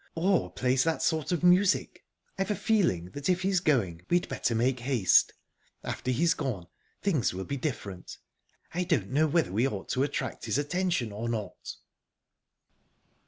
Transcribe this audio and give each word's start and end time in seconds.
"Or 0.15 0.51
plays 0.51 0.83
that 0.83 1.03
sort 1.03 1.31
of 1.31 1.43
music?...I've 1.43 2.49
a 2.49 2.55
feeling 2.55 3.11
that 3.11 3.29
if 3.29 3.43
he's 3.43 3.59
going 3.59 4.01
we'd 4.09 4.27
better 4.27 4.55
make 4.55 4.79
haste. 4.79 5.31
After 5.83 6.09
he's 6.09 6.33
gone, 6.33 6.65
things 7.03 7.35
will 7.35 7.45
be 7.45 7.55
different. 7.57 8.17
I 8.73 8.83
don't 8.83 9.11
know 9.11 9.27
whether 9.27 9.51
we 9.51 9.67
ought 9.67 9.89
to 9.89 10.01
attract 10.01 10.45
his 10.45 10.57
attention, 10.57 11.11
or 11.11 11.29
not." 11.29 11.75